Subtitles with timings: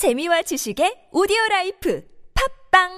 [0.00, 2.02] 재미와 지식의 오디오 life
[2.72, 2.88] 팟빵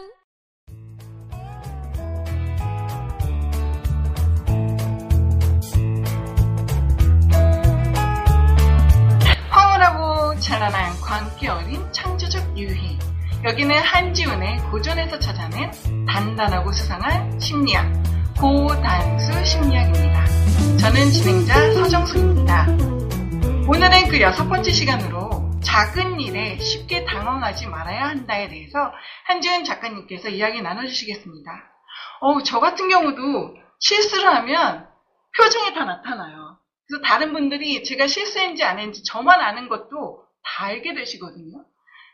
[9.51, 12.97] 황홀하고 찬란한 광기 어린 창조적 유희.
[13.43, 15.73] 여기는 한지훈의 고전에서 찾아낸
[16.07, 17.93] 단단하고 수상한 심리학,
[18.39, 20.25] 고단수 심리학입니다.
[20.79, 22.67] 저는 진행자 서정숙입니다.
[23.67, 25.32] 오늘은 그 여섯 번째 시간으로
[25.63, 28.93] 작은 일에 쉽게 당황하지 말아야 한다에 대해서
[29.25, 31.51] 한지훈 작가님께서 이야기 나눠주시겠습니다.
[32.21, 34.89] 어, 저 같은 경우도 실수를 하면
[35.37, 36.59] 표정이 다 나타나요.
[36.87, 41.65] 그래서 다른 분들이 제가 실수했는지 안 했는지 저만 아는 것도 다 알게 되시거든요.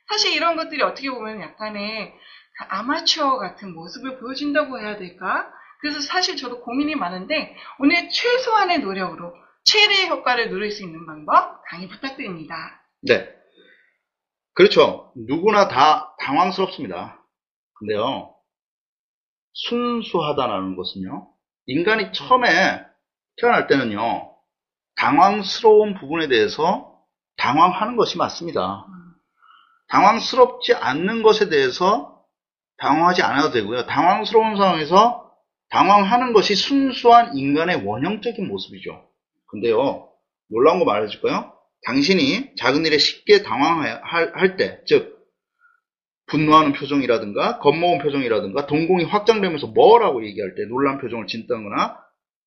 [0.08, 5.50] 사실 이런 것들이 어떻게 보면 약간의 그 아마추어 같은 모습을 보여준다고 해야 될까?
[5.80, 11.88] 그래서 사실 저도 고민이 많은데 오늘 최소한의 노력으로 최대의 효과를 누릴 수 있는 방법 강의
[11.88, 12.82] 부탁드립니다.
[13.02, 13.37] 네.
[14.58, 15.12] 그렇죠.
[15.14, 17.24] 누구나 다 당황스럽습니다.
[17.74, 18.34] 근데요,
[19.52, 21.28] 순수하다라는 것은요,
[21.66, 22.48] 인간이 처음에
[23.36, 24.34] 태어날 때는요,
[24.96, 26.92] 당황스러운 부분에 대해서
[27.36, 28.84] 당황하는 것이 맞습니다.
[29.90, 32.24] 당황스럽지 않는 것에 대해서
[32.78, 33.86] 당황하지 않아도 되고요.
[33.86, 35.30] 당황스러운 상황에서
[35.68, 39.08] 당황하는 것이 순수한 인간의 원형적인 모습이죠.
[39.46, 40.08] 근데요,
[40.48, 41.57] 놀라운 거 말해줄까요?
[41.84, 45.18] 당신이 작은 일에 쉽게 당황할 때, 즉,
[46.26, 51.98] 분노하는 표정이라든가, 겁먹은 표정이라든가, 동공이 확장되면서 뭐라고 얘기할 때 놀란 표정을 짓다거나,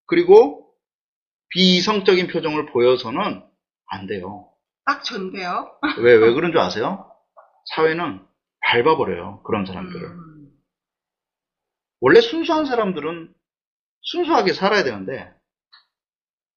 [0.05, 0.67] 그리고
[1.49, 3.43] 비이성적인 표정을 보여서는
[3.87, 4.49] 안 돼요.
[4.85, 5.71] 딱 좋은데요?
[5.99, 7.09] 왜, 왜 그런 줄 아세요?
[7.75, 8.25] 사회는
[8.61, 9.41] 밟아버려요.
[9.43, 10.03] 그런 사람들을.
[10.07, 10.49] 음,
[11.99, 13.33] 원래 순수한 사람들은
[14.02, 15.31] 순수하게 살아야 되는데,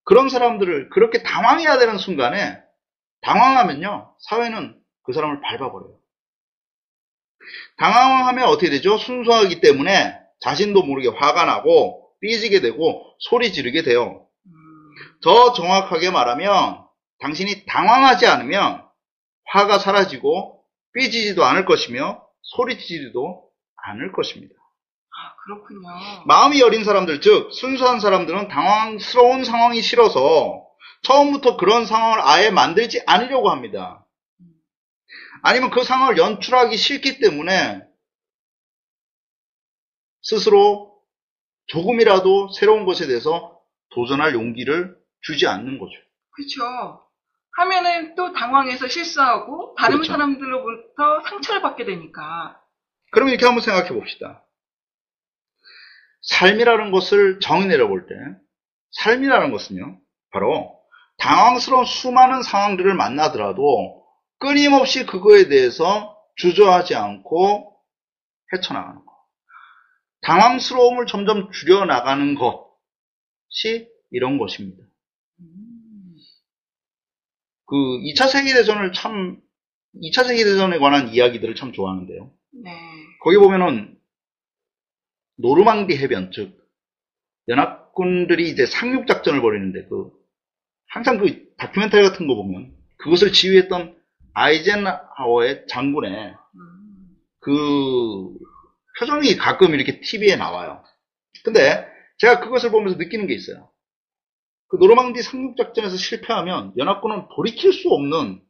[0.04, 2.63] 그런 사람들을 그렇게 당황해야 되는 순간에
[3.24, 5.94] 당황하면요, 사회는 그 사람을 밟아버려요.
[7.78, 8.96] 당황하면 어떻게 되죠?
[8.96, 14.26] 순수하기 때문에 자신도 모르게 화가 나고 삐지게 되고 소리 지르게 돼요.
[14.46, 14.52] 음,
[15.22, 16.84] 더 정확하게 말하면
[17.20, 18.84] 당신이 당황하지 않으면
[19.46, 20.62] 화가 사라지고
[20.94, 24.54] 삐지지도 않을 것이며 소리치지도 않을 것입니다.
[24.54, 25.88] 아, 그렇군요.
[26.26, 30.66] 마음이 여린 사람들, 즉 순수한 사람들은 당황스러운 상황이 싫어서
[31.04, 34.06] 처음부터 그런 상황을 아예 만들지 않으려고 합니다.
[35.42, 37.82] 아니면 그 상황을 연출하기 싫기 때문에
[40.22, 40.98] 스스로
[41.66, 43.60] 조금이라도 새로운 것에 대해서
[43.90, 45.92] 도전할 용기를 주지 않는 거죠.
[46.30, 47.00] 그렇죠.
[47.56, 50.12] 하면은 또 당황해서 실수하고 다른 그렇죠.
[50.12, 52.60] 사람들로부터 상처를 받게 되니까.
[53.12, 54.44] 그럼 이렇게 한번 생각해 봅시다.
[56.22, 58.14] 삶이라는 것을 정의 내려볼 때,
[58.92, 60.00] 삶이라는 것은요,
[60.32, 60.80] 바로
[61.24, 64.04] 당황스러운 수많은 상황들을 만나더라도
[64.38, 67.80] 끊임없이 그거에 대해서 주저하지 않고
[68.52, 69.14] 헤쳐나가는 것.
[70.20, 74.84] 당황스러움을 점점 줄여나가는 것이 이런 것입니다.
[75.40, 76.16] 음,
[77.64, 79.40] 그 2차 세계대전을 참,
[80.02, 82.30] 2차 세계대전에 관한 이야기들을 참 좋아하는데요.
[82.64, 82.70] 네.
[83.22, 83.98] 거기 보면은
[85.36, 86.62] 노르망디 해변 즉
[87.48, 90.23] 연합군들이 이제 상륙 작전을 벌이는데 그
[90.94, 94.00] 항상 그 다큐멘터리 같은 거 보면 그것을 지휘했던
[94.32, 97.50] 아이젠하워의 장군의 음, 그
[99.00, 100.84] 표정이 가끔 이렇게 TV에 나와요.
[101.42, 101.84] 근데
[102.18, 103.72] 제가 그것을 보면서 느끼는 게 있어요.
[104.68, 108.40] 그 노르망디 상륙 작전에서 실패하면 연합군은 돌이킬 수 없는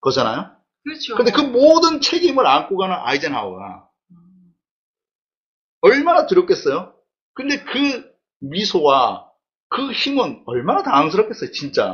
[0.00, 0.56] 거잖아요.
[0.84, 1.16] 그렇죠.
[1.16, 4.54] 근데 그 모든 책임을 안고 가는 아이젠하워가 음,
[5.82, 6.94] 얼마나 두렵겠어요?
[7.34, 8.10] 근데 그
[8.40, 9.33] 미소와
[9.74, 11.92] 그 힘은 얼마나 당황스럽겠어요, 진짜.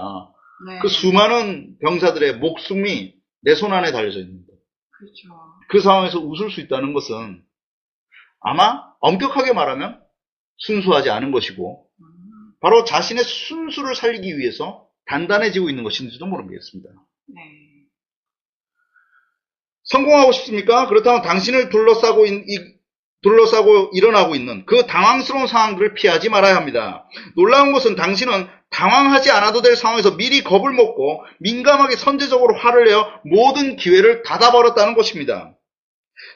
[0.69, 0.79] 네.
[0.81, 4.53] 그 수많은 병사들의 목숨이 내 손 안에 달려져 있는데.
[4.91, 5.29] 그렇죠.
[5.69, 7.43] 그 상황에서 웃을 수 있다는 것은
[8.41, 10.03] 아마 엄격하게 말하면
[10.59, 12.05] 순수하지 않은 것이고, 음,
[12.61, 16.91] 바로 자신의 순수를 살리기 위해서 단단해지고 있는 것인지도 모르겠습니다.
[17.29, 17.41] 네.
[19.85, 20.87] 성공하고 싶습니까?
[20.89, 22.80] 그렇다면 당신을 둘러싸고, 있- 이-
[23.23, 27.07] 둘러싸고 일어나고 있는 그 당황스러운 상황들을 피하지 말아야 합니다.
[27.37, 33.77] 놀라운 것은 당신은 당황하지 않아도 될 상황에서 미리 겁을 먹고 민감하게 선제적으로 화를 내어 모든
[33.77, 35.53] 기회를 닫아버렸다는 것입니다.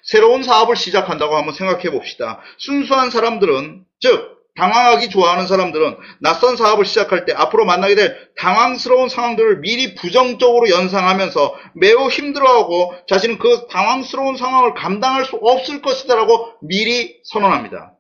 [0.03, 2.41] 새로운 사업을 시작한다고 한번 생각해 봅시다.
[2.59, 9.61] 순수한 사람들은, 즉, 당황하기 좋아하는 사람들은 낯선 사업을 시작할 때 앞으로 만나게 될 당황스러운 상황들을
[9.61, 17.95] 미리 부정적으로 연상하면서 매우 힘들어하고 자신은 그 당황스러운 상황을 감당할 수 없을 것이다라고 미리 선언합니다.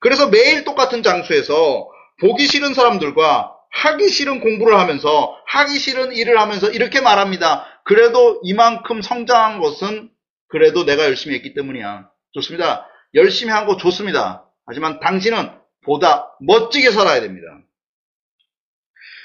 [0.00, 1.88] 그래서 매일 똑같은 장소에서
[2.20, 7.64] 보기 싫은 사람들과 하기 싫은 공부를 하면서 하기 싫은 일을 하면서 이렇게 말합니다.
[7.84, 10.10] 그래도 이만큼 성장한 것은
[10.48, 12.08] 그래도 내가 열심히 했기 때문이야.
[12.32, 12.86] 좋습니다.
[13.14, 14.44] 열심히 한 거 좋습니다.
[14.66, 15.50] 하지만 당신은
[15.86, 17.46] 보다 멋지게 살아야 됩니다.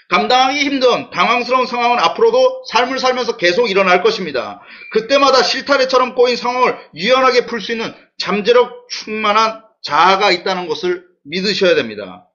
[0.09, 4.61] 감당하기 힘든 당황스러운 상황은 앞으로도 삶을 살면서 계속 일어날 것입니다.
[4.91, 12.27] 그때마다 실타래처럼 꼬인 상황을 유연하게 풀 수 있는 잠재력 충만한 자아가 있다는 것을 믿으셔야 됩니다.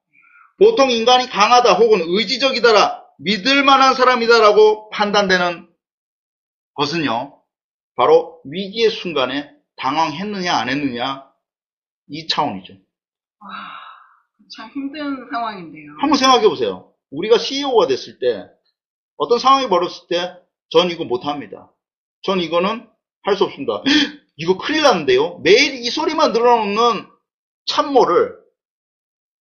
[0.59, 5.69] 보통 인간이 강하다 혹은 의지적이다라 믿을 만한 사람이다라고 판단되는
[6.75, 7.39] 것은요,
[7.95, 11.25] 바로 위기의 순간에 당황했느냐 안 했느냐
[12.09, 12.75] 이 차원이죠.
[14.47, 15.93] 와, 참 힘든 상황인데요.
[16.01, 16.93] 한번 생각해 보세요.
[17.11, 18.47] 우리가 CEO가 됐을 때
[19.17, 21.71] 어떤 상황이 벌어졌을 때 전 이거 못합니다.
[22.23, 22.89] 전 이거는
[23.23, 23.83] 할 수 없습니다.
[24.37, 25.39] 이거 큰일 났는데요.
[25.45, 27.07] 매일 이 소리만 늘어놓는
[27.67, 28.37] 참모를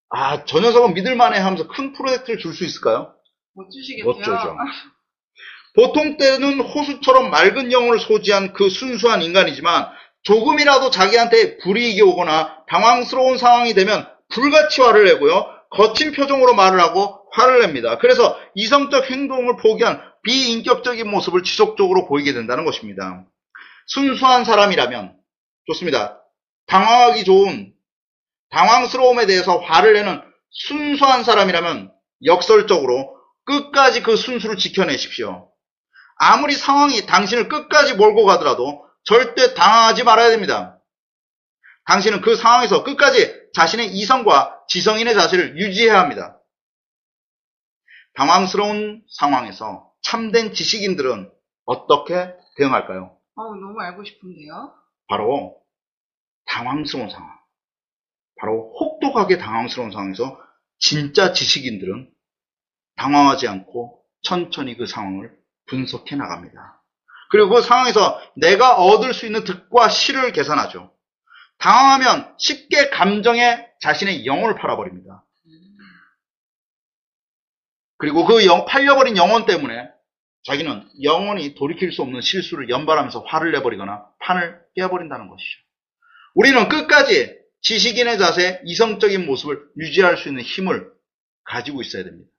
[0.10, 3.14] 아, 저 녀석은 믿을만해 하면서 큰 프로젝트를 줄 수 있을까요?
[3.54, 4.06] 못 주시겠죠?
[4.08, 4.56] 못 주죠.
[5.76, 9.88] 보통 때는 호수처럼 맑은 영혼을 소지한 그 순수한 인간이지만
[10.24, 15.46] 조금이라도 자기한테 불이익이 오거나 당황스러운 상황이 되면 불같이 화를 내고요.
[15.70, 17.98] 거친 표정으로 말을 하고 화를 냅니다.
[17.98, 23.26] 그래서 이성적 행동을 포기한 비인격적인 모습을 지속적으로 보이게 된다는 것입니다.
[23.88, 25.16] 순수한 사람이라면
[25.68, 26.22] 좋습니다.
[26.68, 27.74] 당황하기 좋은
[28.50, 31.92] 당황스러움에 대해서 화를 내는 순수한 사람이라면
[32.26, 35.52] 역설적으로 끝까지 그 순수를 지켜내십시오.
[36.18, 40.80] 아무리 상황이 당신을 끝까지 몰고 가더라도 절대 당황하지 말아야 됩니다.
[41.86, 46.40] 당신은 그 상황에서 끝까지 자신의 이성과 지성인의 자세를 유지해야 합니다.
[48.16, 51.32] 당황스러운 상황에서 참된 지식인들은
[51.66, 53.18] 어떻게 대응할까요?
[53.36, 54.74] 어우, 너무 알고 싶은데요.
[55.08, 55.58] 바로
[56.48, 57.30] 당황스러운 상황.
[58.40, 60.40] 바로 혹독하게 당황스러운 상황에서
[60.78, 62.10] 진짜 지식인들은
[62.98, 65.36] 당황하지 않고 천천히 그 상황을
[65.68, 66.82] 분석해 나갑니다.
[67.32, 70.95] 그리고 그 상황에서 내가 얻을 수 있는 득과 실을 계산하죠.
[71.60, 75.24] 당황하면 쉽게 감정에 자신의 영혼을 팔아버립니다.
[77.98, 79.90] 그리고 그 영, 팔려버린 영혼 때문에
[80.44, 85.60] 자기는 영원히 돌이킬 수 없는 실수를 연발하면서 화를 내버리거나 판을 깨버린다는 것이죠.
[86.36, 90.92] 우리는 끝까지 지식인의 자세, 이성적인 모습을 유지할 수 있는 힘을
[91.46, 92.30] 가지고 있어야 됩니다.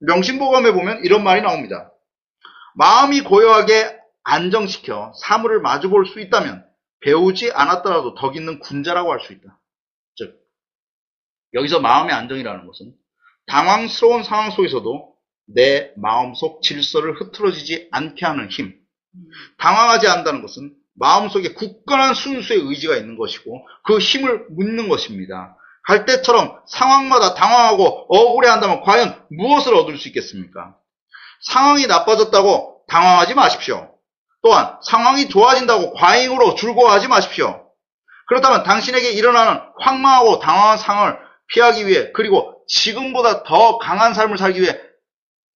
[0.00, 1.90] 명심보감에 보면 이런 말이 나옵니다.
[2.76, 6.65] 마음이 고요하게 안정시켜 사물을 마주볼 수 있다면
[7.00, 9.58] 배우지 않았더라도 덕 있는 군자라고 할 수 있다.
[10.16, 10.40] 즉,
[11.54, 12.94] 여기서 마음의 안정이라는 것은
[13.46, 15.14] 당황스러운 상황 속에서도
[15.46, 18.74] 내 마음속 질서를 흐트러지지 않게 하는 힘.
[19.58, 25.56] 당황하지 않는다는 것은 마음속에 굳건한 순수의 의지가 있는 것이고 그 힘을 묻는 것입니다.
[25.84, 30.76] 갈 때처럼 상황마다 당황하고 억울해한다면 과연 무엇을 얻을 수 있겠습니까?
[31.42, 33.95] 상황이 나빠졌다고 당황하지 마십시오.
[34.46, 37.68] 또한 상황이 좋아진다고 과잉으로 즐거워하지 마십시오.
[38.28, 44.80] 그렇다면 당신에게 일어나는 황망하고 당황한 상황을 피하기 위해 그리고 지금보다 더 강한 삶을 살기 위해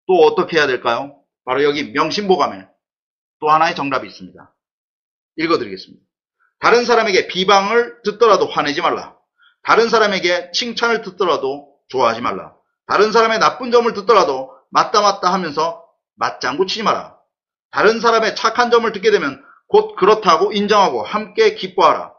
[0.09, 1.17] 또 어떻게 해야 될까요?
[1.45, 2.67] 바로 여기 명심보감에
[3.39, 4.53] 또 하나의 정답이 있습니다.
[5.37, 6.05] 읽어드리겠습니다.
[6.59, 9.15] 다른 사람에게 비방을 듣더라도 화내지 말라.
[9.63, 12.55] 다른 사람에게 칭찬을 듣더라도 좋아하지 말라.
[12.89, 15.85] 다른 사람의 나쁜 점을 듣더라도 맞다 맞다 하면서
[16.17, 17.20] 맞장구 치지 마라.
[17.71, 22.13] 다른 사람의 착한 점을 듣게 되면 곧 그렇다고 인정하고 함께 기뻐하라.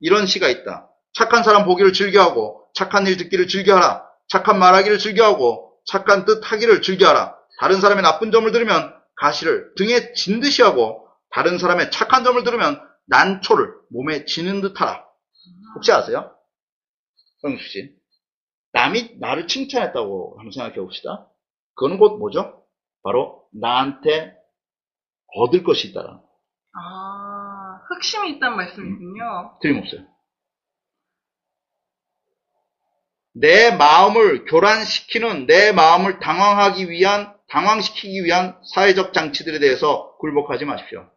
[0.00, 0.88] 이런 시가 있다.
[1.14, 4.06] 착한 사람 보기를 즐겨하고 착한 일 듣기를 즐겨하라.
[4.28, 7.36] 착한 말하기를 즐겨하고 착한 뜻 하기를 즐겨하라.
[7.60, 12.80] 다른 사람의 나쁜 점을 들으면 가시를 등에 진 듯이 하고 다른 사람의 착한 점을 들으면
[13.06, 15.04] 난초를 몸에 지는 듯 하라.
[15.74, 16.30] 혹시 아세요?
[17.40, 17.94] 성수 씨.
[18.72, 21.26] 남이 나를 칭찬했다고 한번 생각해 봅시다.
[21.74, 22.62] 그거는 곧 뭐죠?
[23.02, 24.37] 바로 나한테
[25.34, 26.20] 얻을 것이 있다라.
[26.74, 29.58] 아, 흑심이 있단 말씀이군요.
[29.62, 30.06] 틀림없어요.
[33.34, 41.08] 내 마음을 교란시키는 내 마음을 당황하기 위한 당황시키기 위한 사회적 장치들에 대해서 굴복하지 마십시오.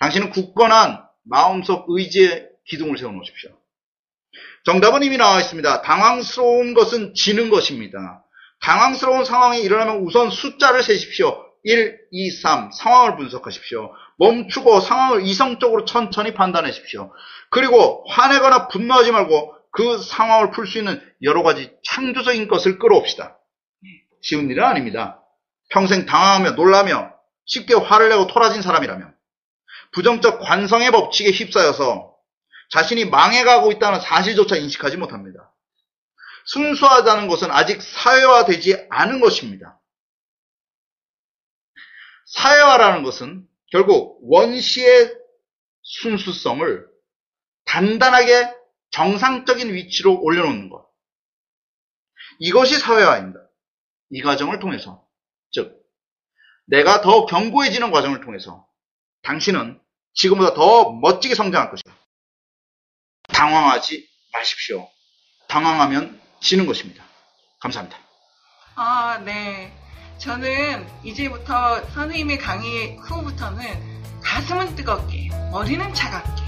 [0.00, 3.50] 당신은 굳건한 마음속 의지의 기둥을 세워놓으십시오.
[4.64, 5.82] 정답은 이미 나와 있습니다.
[5.82, 8.24] 당황스러운 것은 지는 것입니다.
[8.62, 11.51] 당황스러운 상황이 일어나면 우선 숫자를 세십시오.
[11.64, 13.92] 1, 2, 3 상황을 분석하십시오.
[14.18, 17.12] 멈추고 상황을 이성적으로 천천히 판단하십시오.
[17.50, 23.38] 그리고 화내거나 분노하지 말고 그 상황을 풀 수 있는 여러 가지 창조적인 것을 끌어옵시다.
[24.22, 25.22] 쉬운 일은 아닙니다.
[25.70, 27.12] 평생 당황하며 놀라며
[27.46, 29.14] 쉽게 화를 내고 토라진 사람이라면
[29.92, 32.12] 부정적 관성의 법칙에 휩싸여서
[32.70, 35.52] 자신이 망해가고 있다는 사실조차 인식하지 못합니다.
[36.46, 39.78] 순수하다는 것은 아직 사회화되지 않은 것입니다.
[42.26, 45.14] 사회화라는 것은 결국 원시의
[45.82, 46.86] 순수성을
[47.64, 48.54] 단단하게
[48.90, 50.86] 정상적인 위치로 올려놓는 것.
[52.38, 53.40] 이것이 사회화입니다.
[54.10, 55.06] 이 과정을 통해서.
[55.52, 55.82] 즉,
[56.66, 58.66] 내가 더 견고해지는 과정을 통해서
[59.22, 59.80] 당신은
[60.14, 61.96] 지금보다 더 멋지게 성장할 것이다.
[63.28, 64.88] 당황하지 마십시오.
[65.48, 67.04] 당황하면 지는 것입니다.
[67.60, 67.98] 감사합니다.
[68.74, 69.81] 아, 네.
[70.18, 73.64] 저는 이제부터 선생님의 강의 후부터는
[74.22, 76.42] 가슴은 뜨겁게, 머리는 차갑게,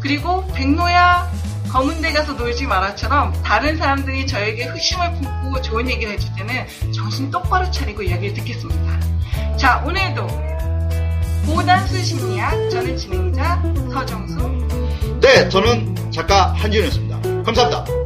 [0.00, 1.30] 그리고 백로야
[1.70, 7.70] 검은데 가서 놀지 마라처럼 다른 사람들이 저에게 의심을 품고 좋은 얘기를 해줄 때는 정신 똑바로
[7.70, 9.56] 차리고 이야기를 듣겠습니다.
[9.56, 10.26] 자, 오늘도
[11.46, 13.62] 고단수 심리학 저는 진행자
[13.92, 17.42] 서정수 네, 저는 작가 한지훈이었습니다.
[17.44, 17.99] 감사합니다.